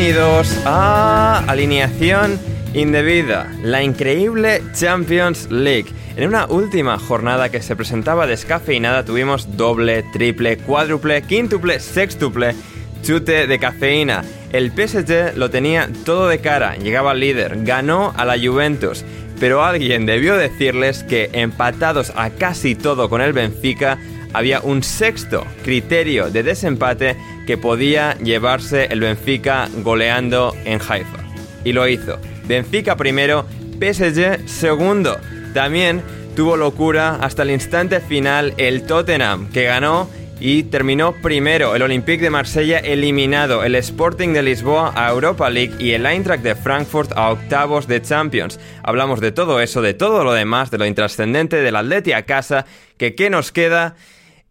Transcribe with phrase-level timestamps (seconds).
[0.00, 2.40] Bienvenidos a Alineación
[2.72, 5.92] Indebida, la increíble Champions League.
[6.16, 12.54] En una última jornada que se presentaba descafeinada tuvimos doble, triple, cuádruple, quíntuple, sextuple,
[13.02, 14.24] chute de cafeína.
[14.54, 19.04] El PSG lo tenía todo de cara, llegaba al líder, ganó a la Juventus,
[19.38, 23.98] pero alguien debió decirles que empatados a casi todo con el Benfica,
[24.32, 27.16] había un sexto criterio de desempate
[27.46, 31.18] que podía llevarse el Benfica goleando en Haifa.
[31.64, 32.18] Y lo hizo.
[32.46, 33.46] Benfica primero,
[33.80, 35.18] PSG segundo.
[35.54, 36.02] También
[36.36, 40.08] tuvo locura hasta el instante final el Tottenham, que ganó
[40.40, 41.76] y terminó primero.
[41.76, 46.42] El Olympique de Marsella eliminado, el Sporting de Lisboa a Europa League y el Eintracht
[46.42, 48.58] de Frankfurt a octavos de Champions.
[48.82, 52.64] Hablamos de todo eso, de todo lo demás, de lo intrascendente del Atleti a casa,
[52.96, 53.94] que qué nos queda.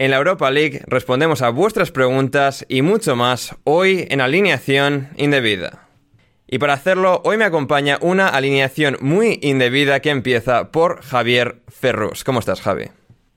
[0.01, 5.89] En la Europa League respondemos a vuestras preguntas y mucho más hoy en alineación indebida.
[6.47, 12.23] Y para hacerlo, hoy me acompaña una alineación muy indebida que empieza por Javier Ferrus.
[12.23, 12.85] ¿Cómo estás, Javi?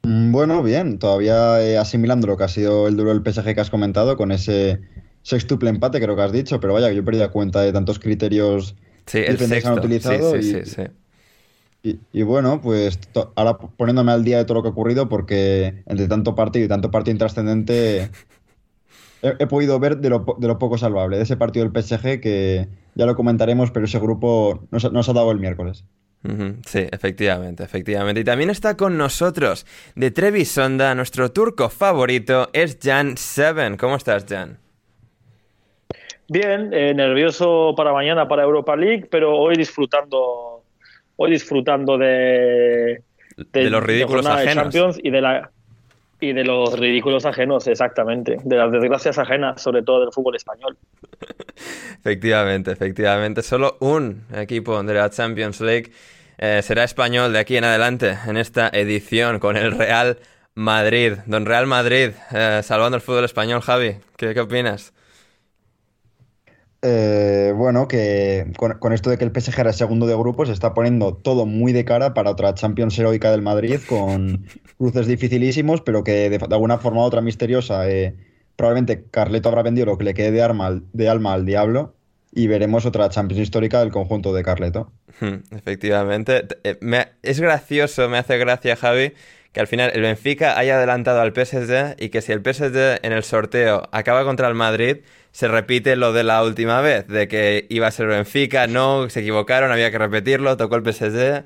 [0.05, 3.61] Mm, Bueno, bien, todavía eh, asimilando lo que ha sido el duro del PSG que
[3.61, 4.83] has comentado con ese
[5.23, 8.77] sextuple empate, creo que has dicho, pero vaya, yo he perdido cuenta de tantos criterios
[9.07, 9.75] Sí, el diferentes que han.
[9.75, 10.83] Sí, utilizado sí, y, sí, sí.
[11.83, 15.09] Y- y bueno, pues to- ahora poniéndome al día de todo lo que ha ocurrido
[15.09, 18.11] porque entre tanto partido y tanto partido intrascendente
[19.23, 22.21] he, he podido ver de lo, de lo poco salvable, de ese partido del PSG
[22.21, 25.85] que ya lo comentaremos, pero ese grupo nos, ha- nos ha dado el miércoles.
[26.67, 28.21] Sí, efectivamente, efectivamente.
[28.21, 29.67] Y también está con nosotros
[29.97, 33.77] de Trevi Sonda, nuestro turco favorito es Jan Seven.
[33.77, 34.59] ¿Cómo estás, Jan?
[36.29, 40.52] Bien, eh, nervioso para mañana para Europa League, pero hoy disfrutando,
[41.17, 43.03] hoy disfrutando de,
[43.53, 44.55] De los ridículos de ajenos.
[44.55, 45.51] Champions y de la
[46.23, 50.77] y de los ridículos ajenos, exactamente, de las desgracias ajenas, sobre todo del fútbol español.
[51.99, 53.43] Efectivamente, efectivamente.
[53.43, 55.91] Solo un equipo de la Champions League
[56.39, 60.19] eh, será español de aquí en adelante en esta edición con el Real
[60.55, 61.15] Madrid.
[61.27, 63.97] Don Real Madrid, eh, salvando el fútbol español, Javi.
[64.17, 64.93] ¿Qué, qué opinas?
[66.85, 70.53] Eh, bueno, que con, con esto de que el PSG era segundo de grupo, se
[70.53, 74.47] está poniendo todo muy de cara para otra Champions heroica del Madrid, con
[74.79, 78.17] cruces dificilísimos, pero que de, de alguna forma u otra misteriosa, eh,
[78.57, 81.95] probablemente Carleto habrá vendido lo que le quede de, arma de alma al diablo
[82.35, 84.91] y veremos otra Champions histórica del conjunto de Carleto.
[85.21, 86.47] Hmm, Efectivamente.
[86.65, 86.79] Eh,
[87.23, 89.13] es gracioso, me hace gracia, Javi,
[89.53, 93.13] que al final el Benfica haya adelantado al PSG y que si el PSG en
[93.13, 94.99] el sorteo acaba contra el Madrid,
[95.33, 99.21] se repite lo de la última vez, de que iba a ser Benfica, no, se
[99.21, 101.45] equivocaron, había que repetirlo, tocó el PSG.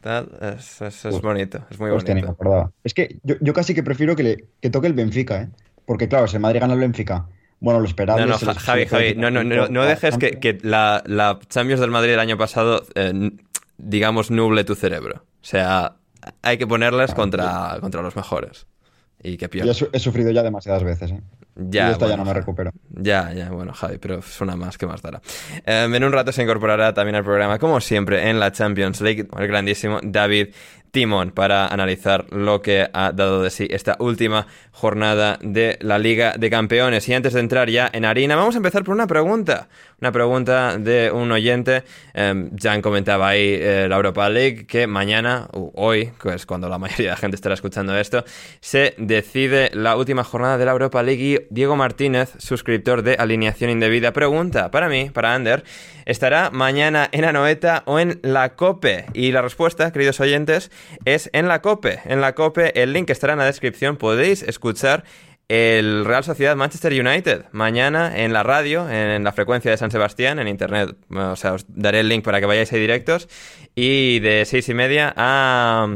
[0.00, 2.72] Tal, es, es- es Uf, bonito, es muy Hostia, ni me bonito.
[2.84, 5.48] Es que yo, yo casi que prefiero que, le, que toque el Benfica, ¿eh?
[5.86, 7.26] Porque claro, si el Madrid gana el Benfica,
[7.60, 11.02] bueno, lo esperable No, no, Javi, Javi, no, no, no, no dejes que, que la,
[11.06, 13.32] la Champions del Madrid del año pasado, eh,
[13.76, 15.24] digamos, nuble tu cerebro.
[15.42, 15.96] O sea,
[16.42, 18.66] hay que ponerles contra, contra los mejores.
[19.20, 19.74] Y que pierdan.
[19.92, 21.20] he sufrido ya demasiadas veces, ¿eh?
[21.60, 22.72] Ya, esta ya bueno, no me recupero.
[22.90, 25.20] Ya, ya, bueno, Javi, pero es una más que más dará.
[25.66, 29.26] Eh, en un rato se incorporará también al programa, como siempre, en la Champions League,
[29.36, 30.54] el grandísimo David
[30.90, 36.34] Timón, para analizar lo que ha dado de sí esta última jornada de la Liga
[36.38, 37.08] de Campeones.
[37.08, 39.68] Y antes de entrar ya en harina, vamos a empezar por una pregunta.
[40.00, 41.82] Una pregunta de un oyente.
[42.14, 46.68] Eh, Jan comentaba ahí eh, la Europa League, que mañana, u hoy, que es cuando
[46.68, 48.24] la mayoría de la gente estará escuchando esto,
[48.60, 53.70] se decide la última jornada de la Europa League y Diego Martínez, suscriptor de Alineación
[53.70, 55.64] Indebida, pregunta para mí, para Ander,
[56.04, 59.06] ¿estará mañana en Anoeta o en la COPE?
[59.14, 60.70] Y la respuesta, queridos oyentes,
[61.04, 62.00] es en la COPE.
[62.04, 65.04] En la COPE, el link estará en la descripción, podéis escuchar
[65.48, 70.38] el Real Sociedad Manchester United mañana en la radio, en la frecuencia de San Sebastián,
[70.38, 70.94] en internet.
[71.10, 73.28] O sea, os daré el link para que vayáis ahí directos.
[73.74, 75.88] Y de seis y media a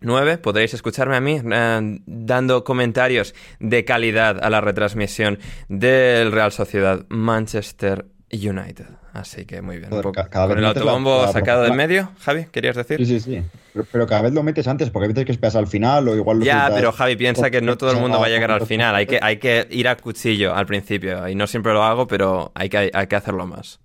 [0.00, 5.38] 9 podréis escucharme a mí eh, dando comentarios de calidad a la retransmisión
[5.68, 8.86] del Real Sociedad Manchester United.
[9.12, 9.88] Así que muy bien.
[9.90, 12.10] Joder, Un poco- ca- cada con vez el la- autobombo la- sacado del la- medio,
[12.20, 12.98] Javi, ¿querías decir?
[12.98, 13.42] Sí, sí, sí.
[13.72, 16.16] Pero, pero cada vez lo metes antes, porque a veces que esperas al final o
[16.16, 18.66] igual lo Ya, pero Javi piensa que no todo el mundo va a llegar al
[18.66, 18.94] final.
[18.94, 21.28] Hay que, hay que ir a cuchillo al principio.
[21.28, 23.78] Y no siempre lo hago, pero hay que, hay que hacerlo más.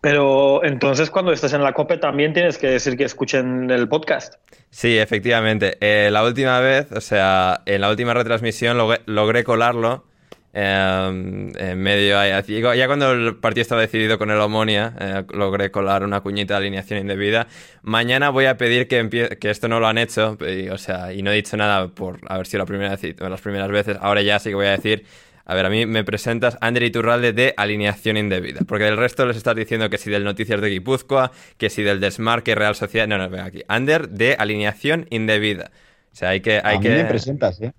[0.00, 4.34] Pero entonces cuando estés en la COPE también tienes que decir que escuchen el podcast.
[4.70, 5.76] Sí, efectivamente.
[5.80, 10.06] Eh, la última vez, o sea, en la última retransmisión logré, logré colarlo.
[10.52, 12.32] Eh, en medio ahí,
[12.76, 16.58] ya cuando el partido estaba decidido con el Omonia, eh, logré colar una cuñita de
[16.58, 17.46] alineación indebida.
[17.82, 21.12] Mañana voy a pedir que empie- que esto no lo han hecho, y, o sea,
[21.12, 23.96] y no he dicho nada por haber sido la primera vez y- las primeras veces.
[24.00, 25.04] Ahora ya sí que voy a decir
[25.46, 29.36] A ver, a mí me presentas Ander Iturralde de alineación indebida, porque del resto les
[29.36, 33.08] estás diciendo que si del Noticias de Guipúzcoa, que si del Desmarque Real Sociedad...
[33.08, 33.62] No, no, ven aquí.
[33.66, 35.72] Ander de alineación indebida.
[36.12, 36.60] O sea, hay que...
[36.62, 36.88] Hay a que...
[36.90, 37.72] mí me presentas, ¿eh?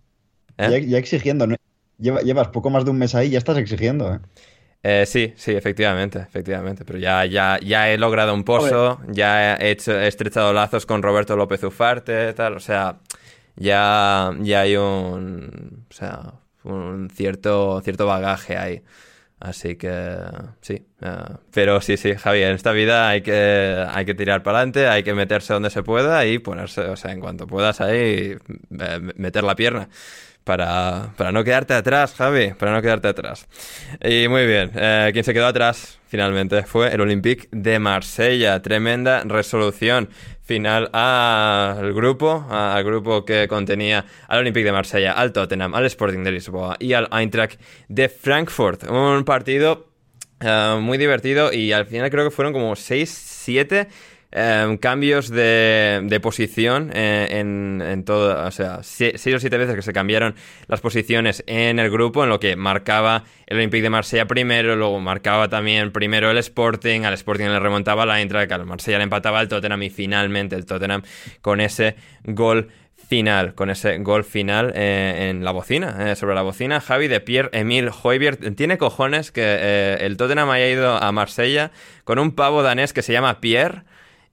[0.58, 0.86] ¿Eh?
[0.86, 1.48] Ya, exigiendo.
[1.48, 1.56] ¿no?
[2.02, 4.20] Llevas poco más de un mes ahí y ya estás exigiendo, ¿eh?
[4.84, 6.86] Eh, sí, sí, efectivamente, efectivamente.
[6.86, 11.04] Pero ya, ya, ya he logrado un pozo, ya he, hecho, he estrechado lazos con
[11.04, 12.56] Roberto López Ufarte, tal.
[12.56, 13.00] O sea,
[13.56, 16.34] ya, ya hay un, o sea,
[16.64, 18.82] un cierto, cierto bagaje ahí.
[19.40, 20.18] Así que
[20.62, 20.86] sí.
[21.02, 24.88] Uh, pero sí, sí, Javi, en esta vida hay que, hay que tirar para adelante,
[24.88, 28.38] hay que meterse donde se pueda y ponerse, o sea, en cuanto puedas ahí,
[28.70, 29.90] meter la pierna
[30.44, 33.48] para, para no quedarte atrás, Javi, para no quedarte atrás.
[34.04, 38.62] Y muy bien, eh, quien se quedó atrás finalmente fue el Olympique de Marsella.
[38.62, 40.10] Tremenda resolución
[40.44, 46.24] final al grupo, al grupo que contenía al Olympique de Marsella, al Tottenham, al Sporting
[46.24, 48.90] de Lisboa y al Eintracht de Frankfurt.
[48.90, 49.88] Un partido
[50.44, 53.88] uh, muy divertido y al final creo que fueron como 6-7
[54.34, 59.76] Em, cambios de, de posición eh, en, en, todo, o sea, seis o siete veces
[59.76, 60.36] que se cambiaron
[60.70, 65.02] las posiciones en el grupo, en lo que marcaba el Olympique de Marsella primero, luego
[65.02, 69.42] marcaba también primero el Sporting, al Sporting le remontaba la Eintracht, al Marsella le empataba
[69.42, 71.02] el Tottenham y finalmente el Tottenham
[71.42, 76.42] con ese gol final, con ese gol final eh, en la bocina, eh, sobre la
[76.42, 78.56] bocina, Javi de Pierre-Emile Hoiberg.
[78.56, 81.72] Tiene cojones que el Tottenham haya ido a Marsella
[82.06, 83.84] con un pavo danés que se llama Pierre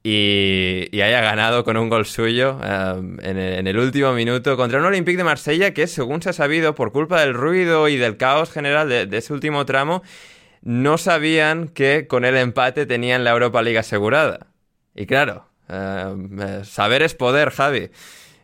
[0.02, 5.16] y, haya ganado con un gol suyo em, en, el, último minuto contra un Olympique
[5.16, 8.88] de Marsella que, según se ha sabido, por culpa del ruido y del caos general
[8.88, 10.02] de, ese último tramo,
[10.62, 14.48] no sabían que con el empate tenían la Europa League asegurada.
[14.94, 17.90] Y claro, em, eh, saber es poder, Javi.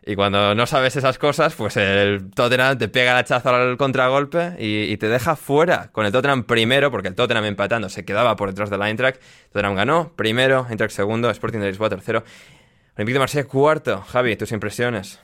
[0.06, 4.52] Y cuando no sabes esas cosas, pues el Tottenham te pega el hachazo al contragolpe
[4.58, 8.50] y, te deja fuera con el Tottenham primero, porque el Tottenham empatando se quedaba por
[8.50, 9.18] detrás de la Eintracht.
[9.52, 12.22] Tottenham ganó primero, Eintracht segundo, Sporting de Lisboa tercero.
[12.96, 14.02] Olympique de Marsella cuarto.
[14.02, 15.20] Javi, tus impresiones.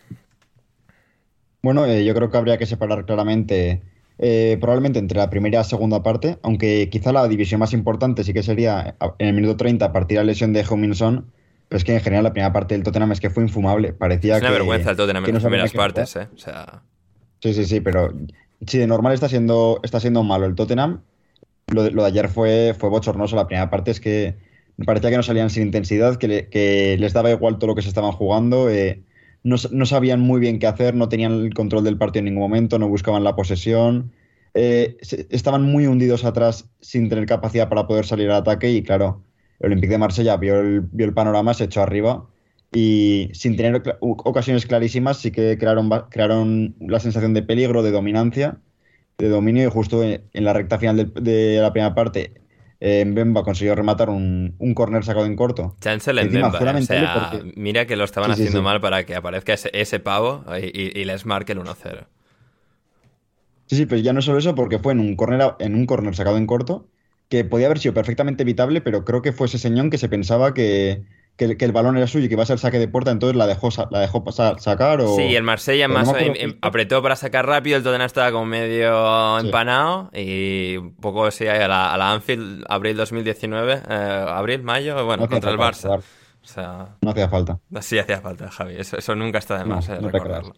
[1.62, 3.82] Bueno, eh, yo creo que habría que separar claramente,
[4.18, 8.24] eh, probablemente entre la primera y la segunda parte, aunque quizá la división más importante
[8.24, 11.30] sí que sería en el minuto 30 a partir de la lesión de Huminson
[11.70, 13.92] pero es que en general la primera parte del Tottenham es que fue infumable.
[13.92, 16.26] Parecía es una vergüenza el Tottenham en las primeras partes, ¿eh?
[16.34, 16.82] O sea...
[17.40, 18.12] Sí, sí, sí, pero
[18.66, 21.02] si de normal está siendo, está siendo malo el Tottenham,
[21.68, 23.36] lo de, ayer fue, fue bochornoso.
[23.36, 24.34] La primera parte es que
[24.84, 28.10] parecía que no salían sin intensidad, que, les daba igual todo lo que se estaban
[28.10, 28.68] jugando.
[28.68, 29.04] Eh,
[29.44, 29.56] no,
[29.86, 32.88] sabían muy bien qué hacer, no tenían el control del partido en ningún momento, no
[32.88, 34.10] buscaban la posesión.
[34.54, 34.96] Eh,
[35.30, 39.22] estaban muy hundidos atrás sin tener capacidad para poder salir al ataque y claro,
[39.60, 42.26] el Olympique de Marsella vio el, vio el panorama, se echó arriba
[42.72, 48.58] y sin tener ocasiones clarísimas sí que crearon, crearon la sensación de peligro, de dominancia,
[49.18, 52.32] de dominio y justo en, la recta final de, la primera parte
[52.78, 55.76] eh, Mbemba consiguió rematar un, un corner sacado en corto.
[55.80, 60.44] Chancel en o sea, mira que lo estaban haciendo mal para que aparezca ese, pavo
[60.58, 62.06] y, les marque el 1-0.
[63.66, 66.14] Sí, sí, pues ya no solo eso, porque fue en un corner, en un corner
[66.14, 66.88] sacado en corto
[67.30, 70.52] que podía haber sido perfectamente evitable, pero creo que fue ese señón que se pensaba
[70.52, 71.04] que,
[71.38, 73.70] el balón era suyo y que iba a ser saque de puerta, entonces la dejó,
[73.90, 75.00] la dejó pasar, sacar.
[75.00, 75.16] O...
[75.16, 79.38] Sí, el Marsella más em, em, apretó para sacar rápido, el Tottenham estaba como medio
[79.38, 85.06] empanado y un poco sí, a la, a la Anfield, abril 2019, eh, abril, mayo,
[85.06, 85.98] bueno, contra el Barça.
[86.42, 87.60] O sea, no hacía falta.
[87.80, 88.74] Sí, hacía falta, Javi.
[88.76, 90.54] Eso, nunca está de más, eh, recordarlo.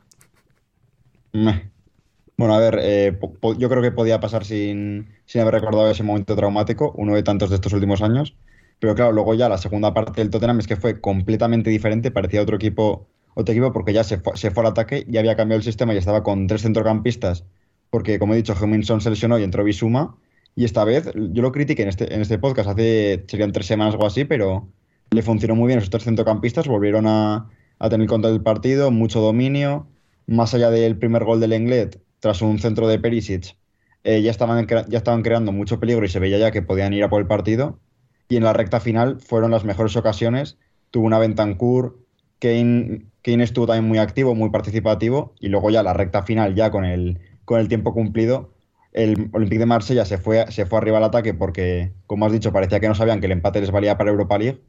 [2.42, 3.16] Bueno, a ver, eh,
[3.56, 7.54] yo creo que podía pasar sin, haber recordado ese momento traumático, uno de tantos de
[7.54, 8.34] estos últimos años.
[8.80, 12.42] Pero claro, luego ya la segunda parte del Tottenham es que fue completamente diferente, parecía
[12.42, 15.58] otro equipo, otro equipo porque ya se fue, se fue al ataque, ya había cambiado
[15.58, 17.44] el sistema y estaba con tres centrocampistas,
[17.90, 20.16] porque como he dicho, Huminson se lesionó y entró Bisuma.
[20.56, 23.94] Y esta vez, yo lo critiqué en este, en este podcast hace, serían tres semanas
[23.96, 24.66] o así, pero
[25.12, 29.20] le funcionó muy bien esos tres centrocampistas, volvieron a, a tener control del partido, mucho
[29.20, 29.86] dominio,
[30.26, 33.56] más allá del primer gol del Englet, tras un centro de Perisic,
[34.04, 37.02] eh, ya, estaban, ya estaban creando mucho peligro y se veía ya que podían ir
[37.02, 37.80] a por el partido.
[38.28, 40.56] Y en la recta final fueron las mejores ocasiones.
[40.92, 41.98] Tuvo una Bentancur,
[42.38, 45.34] Kane, Kane estuvo también muy activo, muy participativo.
[45.40, 48.52] Y luego ya la recta final, ya con el, con el tiempo cumplido,
[48.92, 52.52] el Olympique de Marsella se fue, se fue arriba al ataque porque, como has dicho,
[52.52, 54.60] parecía que no sabían que el empate les valía para Europa League.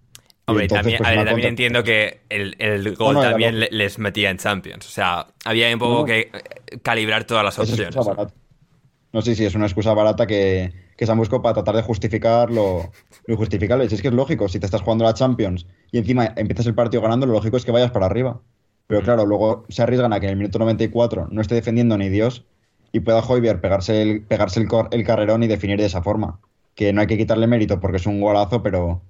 [0.46, 4.86] Hombre, también, pues, entiendo que el, gol también les metía en Champions.
[4.86, 6.30] O sea, había un poco que
[6.82, 7.96] calibrar todas las opciones.
[9.14, 12.52] No sé si es una excusa barata que, se han buscado para tratar de justificar
[12.52, 12.92] lo,
[13.28, 13.88] injustificable.
[13.88, 16.74] Si es que es lógico, si te estás jugando la Champions y encima empiezas el
[16.74, 18.42] partido ganando, lo lógico es que vayas para arriba.
[18.88, 19.04] Pero mm.
[19.04, 22.46] claro, luego se arriesgan a que en el minuto 94 no esté defendiendo ni Dios
[22.92, 26.40] y pueda Hoiberg pegarse el, pegarse el, el carrerón y definir de esa forma.
[26.76, 29.02] Que no hay que quitarle mérito porque es un golazo, pero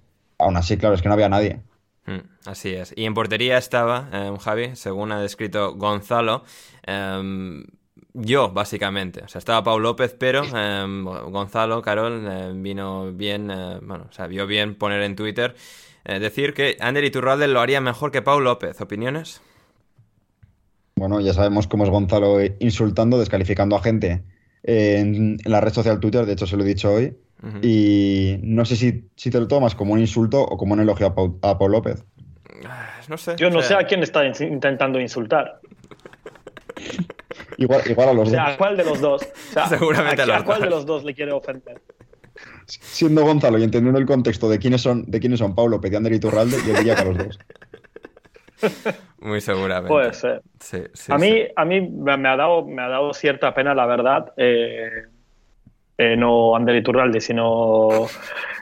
[0.44, 1.62] aún así, claro, es que no había nadie.
[2.06, 2.94] Hmm, así es.
[2.96, 6.44] Y en portería estaba, eh, Javi, según ha descrito Gonzalo,
[6.86, 7.64] em,
[8.14, 9.22] yo, básicamente.
[9.24, 14.28] O sea, estaba Pau López, pero em, Gonzalo, Carol, vino bien, eh, bueno, o sea,
[14.28, 15.56] vio bien poner en Twitter
[16.06, 18.80] eh, decir que Ander Iturralde lo haría mejor que Pau López.
[18.82, 19.42] ¿Opiniones?
[20.96, 24.24] Bueno, ya sabemos cómo es Gonzalo insultando, descalificando a gente
[24.64, 27.16] en, la red social Twitter, de hecho se lo he dicho hoy.
[27.62, 31.08] Y no sé si, si, te lo tomas como un insulto o como un elogio
[31.08, 32.06] a Pau, a López.
[32.66, 33.36] Ah, no sé.
[33.36, 35.60] Yo no sé a quién está intentando insultar.
[37.58, 38.54] igual, igual a los o sea, dos.
[38.54, 39.28] ¿A cuál de los dos?
[39.70, 41.82] Seguramente a, a, cuál de los dos le quiere ofender?
[42.66, 46.20] Siendo Gonzalo y entendiendo el contexto de quiénes son, de quiénes son Paulo, Pediander y
[46.20, 47.40] Turralde, yo diría que a los dos.
[49.20, 49.90] Muy seguramente.
[49.90, 50.42] Puede ser.
[51.10, 55.08] a, mí, a mí me ha, dado, me ha dado cierta pena, la verdad, eh,
[55.98, 58.08] eh, no Ander Iturralde, sino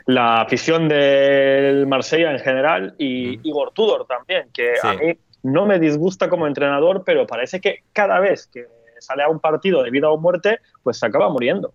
[0.06, 5.78] la afición del Marsella en general y Igor Tudor también, que a mí no me
[5.78, 8.66] disgusta como entrenador, pero parece que cada vez que
[9.00, 11.74] sale a un partido de vida o muerte, pues se acaba muriendo.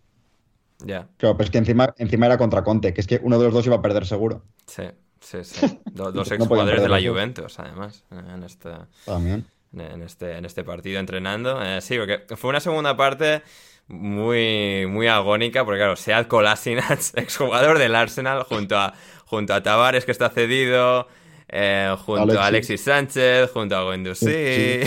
[0.80, 1.08] Ya.
[1.18, 3.66] Claro, pues que encima, encima era contra Conte, que es que uno de los dos
[3.66, 4.44] iba a perder seguro.
[4.68, 4.84] Sí.
[5.20, 5.80] Sí, sí.
[5.92, 8.70] Dos, exjugadores de la Juventus, además, en este,
[9.74, 11.62] En este, en este partido entrenando.
[11.62, 13.42] Eh, sí, porque fue una segunda parte
[13.88, 18.94] muy, muy agónica, porque claro, Sead Kolasinac, exjugador del Arsenal, junto a,
[19.26, 21.08] junto a Tavares, que está cedido,
[21.50, 24.28] eh, junto a Alexis Sánchez, junto a Guendouzi.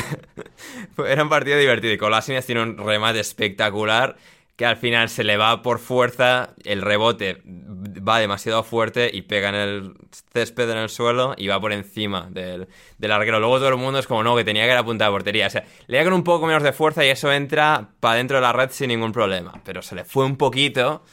[0.98, 4.16] Era un partido divertido y Kolasinac tiene un remate espectacular
[4.60, 9.48] que al final se le va por fuerza, el rebote va demasiado fuerte y pega
[9.48, 9.94] en el
[10.34, 13.40] césped en el suelo y va por encima del, del arquero.
[13.40, 15.46] Luego todo el mundo es como, no, que tenía que ir a punta de portería.
[15.46, 18.36] O sea, le da con un poco menos de fuerza y eso entra para dentro
[18.36, 19.62] de la red sin ningún problema.
[19.64, 21.04] Pero se le fue un poquito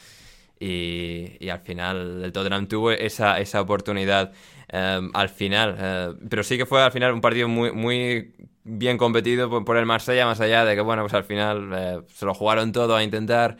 [0.59, 4.33] y, y al final el Tottenham tuvo esa, esa oportunidad
[4.69, 5.75] em, al final.
[5.79, 8.33] Eh, pero sí que fue al final un partido muy, muy
[8.63, 12.25] bien competido por, el Marsella, más allá de que, bueno, pues al final eh, se
[12.25, 13.57] lo jugaron todo a intentar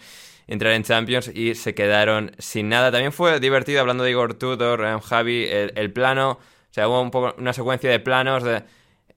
[0.47, 2.91] entrar en Champions y se quedaron sin nada.
[2.91, 7.11] También fue divertido, hablando de Igor Tudor, eh, Javi, el, plano, o sea, hubo un
[7.11, 8.63] poco una secuencia de planos de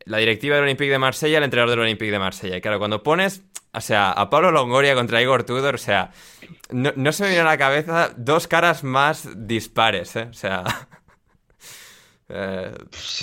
[0.04, 2.56] la directiva del Olympique de Marsella, el entrenador del Olympique de Marsella.
[2.56, 3.42] Y claro, cuando pones,
[3.72, 6.10] o sea, a Pablo Longoria contra Igor Tudor, o sea,
[6.70, 10.28] no, no se me viene a la cabeza dos caras más dispares, ¿eh?
[10.30, 10.64] O sea...
[12.32, 12.72] Eh,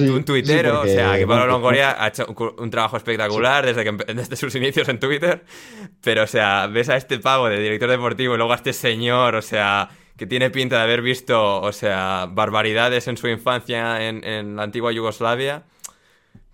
[0.02, 2.26] un tuitero, o sea, que Pablo Longoria ha hecho
[2.58, 5.46] un, trabajo espectacular desde, que, desde sus inicios en Twitter,
[6.02, 9.36] pero, o sea, ves a este pavo de director deportivo y luego a este señor,
[9.36, 14.56] o sea, que tiene pinta de haber visto, o sea, barbaridades en su infancia en,
[14.58, 15.64] la antigua Yugoslavia,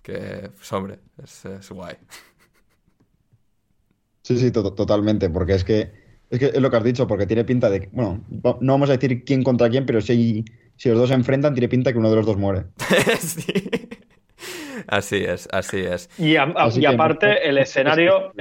[0.02, 1.96] que, pues, hombre, es, guay.
[4.22, 5.90] Sí, sí, totalmente, porque es que,
[6.30, 8.96] es que es lo que has dicho, porque tiene pinta de, bueno, no vamos a
[8.96, 10.44] decir quién contra quién, pero sí si
[10.84, 12.64] los dos se enfrentan, tiene pinta que uno de los dos muere.
[13.18, 13.88] sí.
[14.86, 16.10] Así es, así es.
[16.18, 18.32] Y, aparte, el escenario.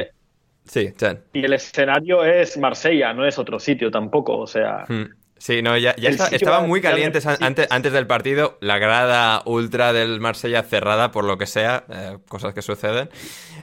[0.66, 1.22] Sí, Chen.
[1.34, 4.86] Y el escenario es Marsella, no es otro sitio tampoco, o sea.
[4.88, 5.06] Hmm.
[5.44, 8.58] Sí, no, ya, ya estaba muy calientes antes, antes del partido.
[8.62, 13.10] La grada ultra del Marsella cerrada, por lo que sea, eh, cosas que suceden.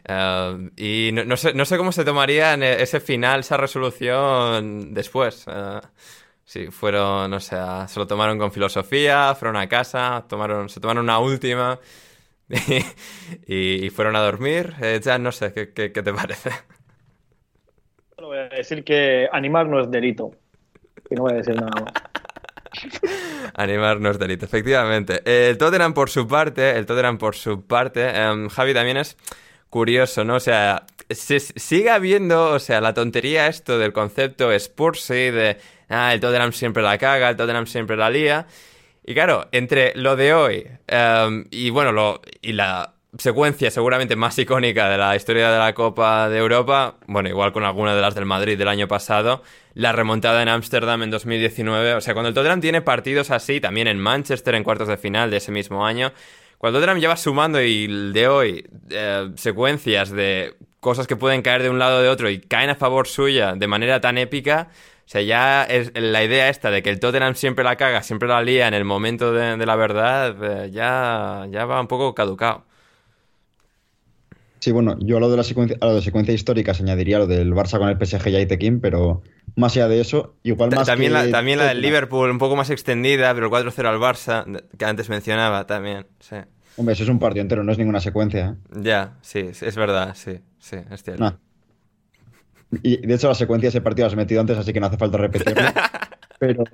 [0.07, 5.47] Eh, y no, sé, no sé cómo se tomaría ese final, esa resolución después.
[5.49, 5.81] Eh,
[6.51, 11.05] Sí, fueron, o sea, se lo tomaron con filosofía, fueron a casa, tomaron, se tomaron
[11.05, 11.79] una última
[13.47, 14.75] y, fueron a dormir.
[14.83, 16.51] Eh, ya no sé, ¿qué, te parece?
[18.19, 20.33] voy a decir que animar no es delito.
[21.09, 21.93] Y no voy a decir nada más.
[23.55, 25.23] Animar no es delito, efectivamente.
[25.25, 29.17] El Tottenham por su parte, el Tottenham por su parte, em, Javi también es
[29.69, 30.35] curioso, ¿no?
[30.35, 36.13] O sea, se, sigue habiendo, o sea, la tontería esto del concepto Spursy, de ah,
[36.15, 38.47] el Tottenham siempre la caga, el Tottenham siempre la lía.
[39.05, 44.39] Y claro, entre lo de hoy em, y bueno, lo, y la secuencia seguramente más
[44.39, 48.15] icónica de la historia de la Copa de Europa, bueno, igual con alguna de las
[48.15, 49.43] del Madrid del año pasado,
[49.75, 53.89] la remontada en Ámsterdam en 2019, o sea, cuando el Tottenham tiene partidos así, también
[53.89, 56.13] en Manchester en cuartos de final de ese mismo año,
[56.59, 61.71] cuando Tottenham lleva sumando y de hoy eh, secuencias de cosas que pueden caer de
[61.71, 64.69] un lado o de otro y caen a favor suya de manera tan épica,
[65.07, 68.29] o sea, ya es la idea esta de que el Tottenham siempre la caga, siempre
[68.29, 72.65] la lía en el momento de, la verdad, eh, ya, ya va un poco caducado.
[74.61, 77.19] Sí, bueno, yo a lo de la secuencia, a lo de secuencia histórica se añadiría
[77.19, 79.23] lo del Barça con el PSG y Aitekin, pero
[79.57, 82.71] más allá de eso, igual más también La, también la del Liverpool, un poco más
[82.71, 86.37] extendida, pero el 4-0 al Barça, que antes mencionaba también, sí.
[86.77, 88.57] Hombre, eso es un partido entero, no es ninguna secuencia.
[88.57, 88.81] ¿eh?
[88.83, 91.39] Ya, sí, es verdad, sí, sí, es cierto.
[92.83, 94.97] Y de hecho, la secuencia de ese partido has metido antes, así que no hace
[94.97, 95.63] falta repetirlo.
[96.39, 96.65] pero,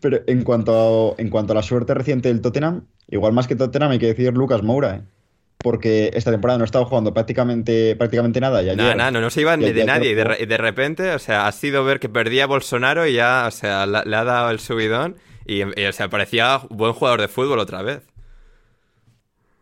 [0.00, 3.56] pero en cuanto, a, en cuanto a la suerte reciente del Tottenham, igual más que
[3.56, 5.02] Tottenham hay que decir Lucas Moura, ¿eh?
[5.64, 8.62] porque esta temporada no ha estado jugando prácticamente, prácticamente nada.
[8.62, 10.10] Y no, no, no, se iba ni de nadie.
[10.10, 13.86] Y de, repente, o sea, ha sido ver que perdía Bolsonaro y ya, o sea,
[13.86, 15.16] le, ha dado el subidón.
[15.46, 18.02] Y, o sea, parecía buen jugador de fútbol otra vez.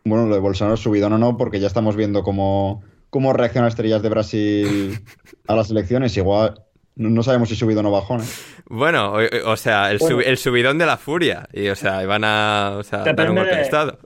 [0.04, 3.74] Bueno, lo de Bolsonaro subidón o no, porque ya estamos viendo cómo, cómo reaccionan las
[3.74, 4.98] estrellas de Brasil
[5.46, 6.16] a las elecciones.
[6.16, 6.60] Igual,
[6.96, 8.20] no sabemos si subidón o bajón.
[8.20, 8.26] ¿eh?
[8.66, 10.00] Bueno, o, sea, el,
[10.36, 11.48] subidón de la furia.
[11.52, 13.98] Y, o sea, iban a o sea, dar un golpe de estado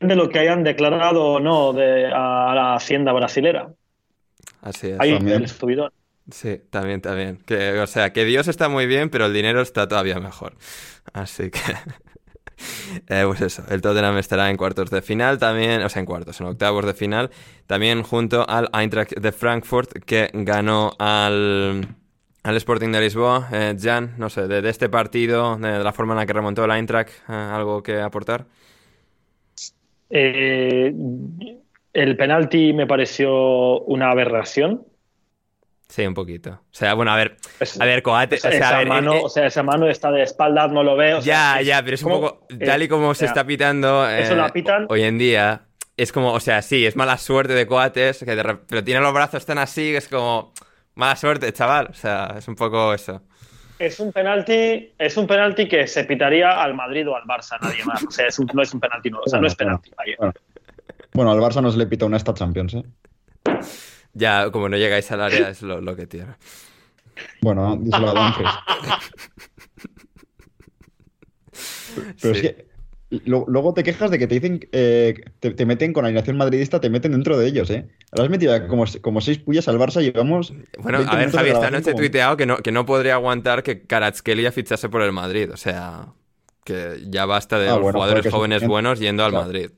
[0.00, 3.72] de lo que hayan declarado o no de, a la hacienda brasilera.
[4.62, 5.00] Así es.
[5.00, 5.92] Ahí el subidón.
[6.30, 7.38] Sí, también, también.
[7.44, 10.54] Que, o sea, que Dios está muy bien, pero el dinero está todavía mejor.
[11.12, 11.60] Así que...
[13.08, 16.40] Eh, pues eso, el Tottenham estará en cuartos de final también, o sea, en cuartos,
[16.40, 17.30] en octavos de final,
[17.66, 21.86] también junto al Eintracht de Frankfurt que ganó al,
[22.42, 23.48] al Sporting de Lisboa.
[23.52, 26.70] Eh, Jan, no sé, de, este partido, de, la forma en la que remontó el
[26.70, 28.46] Eintracht, eh, ¿algo que aportar?
[30.08, 30.94] El
[32.16, 34.84] penalti me pareció una aberración.
[35.94, 36.50] Sí, un poquito.
[36.50, 37.36] O sea, bueno, a ver,
[37.78, 38.34] a ver, Coate.
[38.34, 41.20] O sea, esa, mano, o sea, esa mano está de espaldas, no lo veo.
[41.20, 42.44] ya, ya, pero es un poco.
[42.64, 44.04] Tal y como se está pitando.
[44.08, 44.86] eso lo eh, pitan.
[44.88, 45.66] Hoy en día.
[45.96, 49.46] Es como, o sea, sí, es mala suerte de Coates, que pero tiene los brazos
[49.46, 50.52] tan así, es como.
[50.96, 51.86] Mala suerte, chaval.
[51.92, 53.22] O sea, es un poco eso.
[53.78, 57.84] Es un penalti, es un penalti que se pitaría al Madrid o al Barça, nadie
[57.84, 58.02] más.
[58.02, 59.92] O sea, no es un penalti nuevo, o sea, no es penalti.
[61.12, 61.30] Bueno.
[61.30, 62.82] al Barça no se le pita una esta Champions, ¿eh?
[64.14, 66.34] Ya, como no llegáis al área, es lo, que tiene.
[67.42, 68.34] Bueno, díselo a.
[72.20, 72.66] Pero es que
[73.26, 76.90] Luego te quejas de que te dicen, eh, te, meten con la alineación madridista, te
[76.90, 77.86] meten dentro de ellos, ¿eh?
[78.10, 80.52] Ahora has metido como, como seis pullas al Barça y llevamos.
[80.78, 83.82] Bueno, a ver, Javi, esta noche he tuiteado que no, que no podría aguantar que
[83.82, 85.50] Karatskelia fichase por el Madrid.
[85.52, 86.08] O sea,
[86.64, 89.70] que ya basta de ah, jugadores jóvenes buenos yendo al Madrid.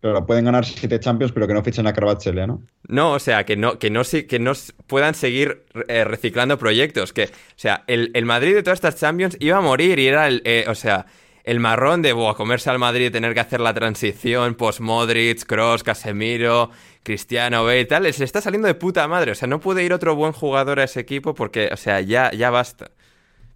[0.00, 2.62] Claro, pueden ganar siete Champions, pero que no fichen a Karatskelia, ¿no?
[2.86, 4.52] No, o sea, que no, que no, que no
[4.86, 7.12] puedan seguir eh, reciclando proyectos.
[7.12, 10.28] Que, o sea, el, el, Madrid de todas estas Champions iba a morir y era
[10.28, 10.42] el.
[10.44, 11.06] Eh, o sea
[11.46, 15.84] el marrón de buah, comerse al Madrid y tener que hacer la transición post-Modric, Cross,
[15.84, 16.70] Casemiro,
[17.04, 19.30] Cristiano, Bale y tal, se está saliendo de puta madre.
[19.30, 22.32] O sea, no puede ir otro buen jugador a ese equipo porque, o sea, ya,
[22.32, 22.90] ya basta.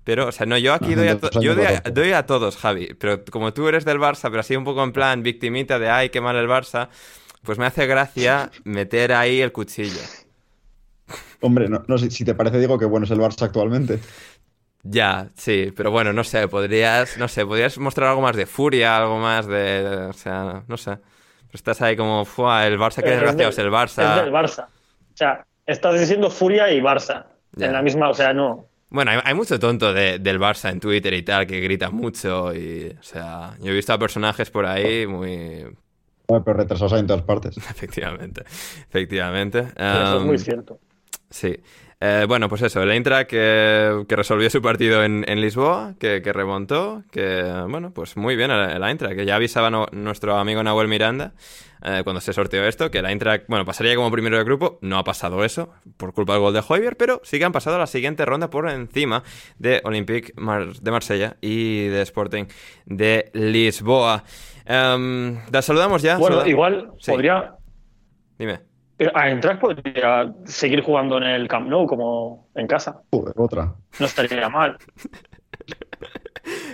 [0.05, 2.95] Pero, o sea, no, yo aquí doy a, yo doy a, todos, Javi.
[2.99, 6.09] Pero como tú eres del Barça, pero así un poco en plan victimita de ay,
[6.09, 6.89] qué mal el Barça,
[7.43, 10.01] pues me hace gracia meter ahí el cuchillo.
[11.41, 14.01] Hombre, no, no si te parece, digo que bueno es el Barça actualmente.
[14.83, 18.97] Ya, sí, pero bueno, no sé, podrías, no sé, podrías mostrar algo más de furia,
[18.97, 20.93] algo más de, o sea, no sé.
[20.93, 24.19] Pero estás ahí como, fue el Barça, qué desgraciado es el Barça.
[24.19, 24.65] Es el Barça.
[24.65, 27.27] O sea, estás diciendo furia y Barça.
[27.59, 28.70] En la misma, o sea, no.
[28.91, 33.03] Bueno, hay, mucho tonto del Barça en Twitter y tal que grita mucho y, o
[33.03, 35.65] sea, yo he visto a personajes por ahí muy...
[36.27, 37.57] pero retrasados en todas partes.
[37.71, 38.43] Efectivamente,
[38.89, 39.69] efectivamente.
[39.77, 40.81] Eso es muy cierto.
[41.31, 41.57] Sí.
[42.03, 47.03] Eh, bueno, pues eso, el Eintracht que, que resolvió su partido en, Lisboa, que, remontó,
[47.11, 51.35] que bueno, pues muy bien el, Eintracht, que ya avisaba nuestro amigo Nahuel Miranda
[51.85, 54.97] eh, cuando se sorteó esto, que el Eintracht, bueno, pasaría como primero de grupo, no
[54.97, 57.81] ha pasado eso por culpa del gol de Hoiberg, pero sí que han pasado a
[57.81, 59.23] la siguiente ronda por encima
[59.59, 62.45] de Olympique de Marsella y de Sporting
[62.87, 64.25] de Lisboa.
[64.67, 66.17] Um, ¿La saludamos ya?
[66.17, 67.57] Bueno, igual podría...
[68.39, 68.70] Dime.
[69.15, 73.01] A entrar podría seguir jugando en el Camp Nou como en casa.
[73.11, 73.75] otra.
[73.99, 74.77] No estaría mal.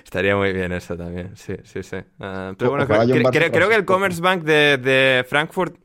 [0.04, 1.96] Estaría muy bien eso también, sí, sí, sí.
[2.20, 5.76] Ah, pero bueno, creo, que el Commerce Bank de, Frankfurt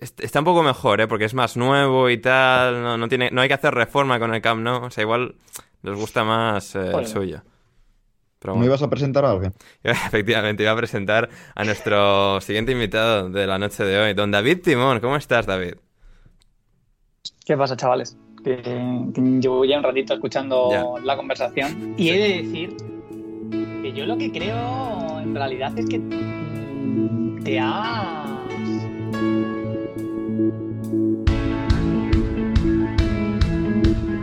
[0.00, 1.06] está un poco mejor, ¿eh?
[1.06, 4.42] porque es más nuevo y tal, no, tiene, no hay que hacer reforma con el
[4.42, 5.36] Camp Nou, o sea, igual
[5.82, 7.42] les gusta más eh, el suyo.
[8.44, 9.52] ¿No ibas a presentar a alguien?
[9.82, 14.60] Efectivamente, iba a presentar a nuestro siguiente invitado de la noche de hoy, don David
[14.62, 15.00] Timón.
[15.00, 15.74] ¿Cómo estás, David?
[17.44, 18.16] ¿Qué pasa, chavales?
[18.44, 18.56] Que,
[19.40, 22.76] llevo ya un ratito escuchando la conversación y he de decir
[23.82, 26.00] que yo lo que creo en realidad es que
[27.44, 28.37] te has